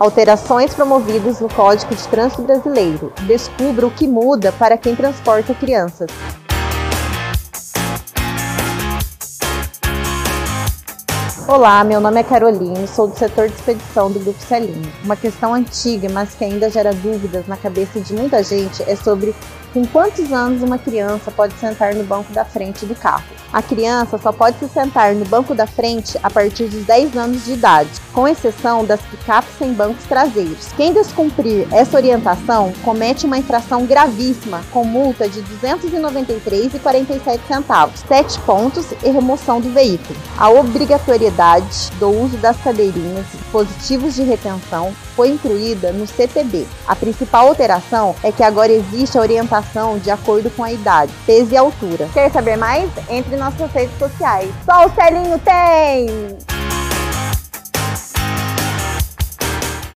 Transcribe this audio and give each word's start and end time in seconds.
Alterações 0.00 0.72
promovidas 0.72 1.40
no 1.40 1.48
Código 1.50 1.94
de 1.94 2.08
Trânsito 2.08 2.40
Brasileiro. 2.40 3.12
Descubra 3.26 3.86
o 3.86 3.90
que 3.90 4.08
muda 4.08 4.50
para 4.50 4.78
quem 4.78 4.96
transporta 4.96 5.52
crianças. 5.52 6.08
Olá, 11.46 11.84
meu 11.84 12.00
nome 12.00 12.18
é 12.18 12.22
Caroline, 12.22 12.88
sou 12.88 13.08
do 13.08 13.18
setor 13.18 13.48
de 13.48 13.54
expedição 13.56 14.10
do 14.10 14.18
Grupo 14.20 14.40
Celinho. 14.40 14.90
Uma 15.04 15.16
questão 15.16 15.52
antiga, 15.52 16.08
mas 16.08 16.34
que 16.34 16.44
ainda 16.44 16.70
gera 16.70 16.94
dúvidas 16.94 17.46
na 17.46 17.58
cabeça 17.58 18.00
de 18.00 18.14
muita 18.14 18.42
gente 18.42 18.82
é 18.84 18.96
sobre 18.96 19.34
com 19.72 19.86
quantos 19.86 20.32
anos 20.32 20.62
uma 20.62 20.78
criança 20.78 21.30
pode 21.30 21.54
sentar 21.54 21.94
no 21.94 22.04
banco 22.04 22.32
da 22.32 22.44
frente 22.44 22.84
do 22.84 22.94
carro? 22.94 23.24
A 23.52 23.60
criança 23.60 24.16
só 24.16 24.30
pode 24.30 24.58
se 24.60 24.68
sentar 24.68 25.12
no 25.14 25.24
banco 25.24 25.56
da 25.56 25.66
frente 25.66 26.16
a 26.22 26.30
partir 26.30 26.66
dos 26.66 26.84
10 26.84 27.16
anos 27.16 27.44
de 27.44 27.54
idade, 27.54 27.90
com 28.12 28.28
exceção 28.28 28.84
das 28.84 29.00
picapes 29.00 29.50
sem 29.58 29.72
bancos 29.72 30.04
traseiros. 30.04 30.68
Quem 30.76 30.92
descumprir 30.92 31.66
essa 31.72 31.96
orientação 31.96 32.72
comete 32.84 33.26
uma 33.26 33.38
infração 33.38 33.86
gravíssima, 33.86 34.62
com 34.70 34.84
multa 34.84 35.28
de 35.28 35.40
R$ 35.40 35.46
293,47 35.62 37.40
centavos, 37.48 38.00
7 38.06 38.38
pontos 38.40 38.86
e 39.02 39.10
remoção 39.10 39.60
do 39.60 39.70
veículo. 39.70 40.18
A 40.38 40.48
obrigatoriedade 40.48 41.90
do 41.98 42.08
uso 42.08 42.36
das 42.36 42.56
cadeirinhas, 42.58 43.26
dispositivos 43.50 44.14
de 44.14 44.22
retenção, 44.22 44.94
foi 45.16 45.30
incluída 45.30 45.92
no 45.92 46.06
CTB. 46.06 46.66
A 46.86 46.94
principal 46.94 47.48
alteração 47.48 48.14
é 48.22 48.30
que 48.30 48.42
agora 48.42 48.70
existe 48.70 49.18
a 49.18 49.20
orientação 49.20 49.98
de 49.98 50.10
acordo 50.10 50.50
com 50.50 50.62
a 50.62 50.72
idade, 50.72 51.12
peso 51.26 51.52
e 51.52 51.56
altura. 51.56 52.08
Quer 52.14 52.30
saber 52.30 52.56
mais? 52.56 52.88
Entre 53.08 53.36
nossas 53.36 53.70
redes 53.72 53.98
sociais. 53.98 54.50
Só 54.64 54.86
o 54.86 54.94
Celinho 54.94 55.38
tem! 55.40 56.49